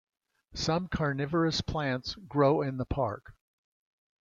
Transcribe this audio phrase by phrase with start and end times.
[0.55, 3.35] Some carnivorous plants grow in the park.